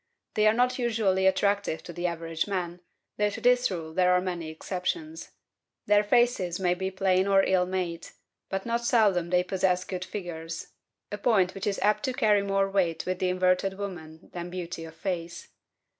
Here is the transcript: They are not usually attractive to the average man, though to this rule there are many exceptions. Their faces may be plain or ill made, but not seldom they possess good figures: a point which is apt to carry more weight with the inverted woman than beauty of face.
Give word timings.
They 0.33 0.47
are 0.47 0.53
not 0.55 0.79
usually 0.79 1.27
attractive 1.27 1.83
to 1.83 1.93
the 1.93 2.07
average 2.07 2.47
man, 2.47 2.79
though 3.17 3.29
to 3.29 3.39
this 3.39 3.69
rule 3.69 3.93
there 3.93 4.11
are 4.13 4.19
many 4.19 4.49
exceptions. 4.49 5.29
Their 5.85 6.03
faces 6.03 6.59
may 6.59 6.73
be 6.73 6.89
plain 6.89 7.27
or 7.27 7.43
ill 7.43 7.67
made, 7.67 8.07
but 8.49 8.65
not 8.65 8.83
seldom 8.83 9.29
they 9.29 9.43
possess 9.43 9.83
good 9.83 10.03
figures: 10.03 10.69
a 11.11 11.19
point 11.19 11.53
which 11.53 11.67
is 11.67 11.77
apt 11.83 12.01
to 12.05 12.13
carry 12.13 12.41
more 12.41 12.67
weight 12.67 13.05
with 13.05 13.19
the 13.19 13.29
inverted 13.29 13.77
woman 13.77 14.31
than 14.33 14.49
beauty 14.49 14.85
of 14.85 14.95
face. 14.95 15.49